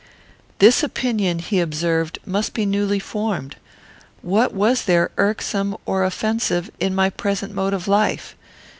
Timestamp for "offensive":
6.05-6.71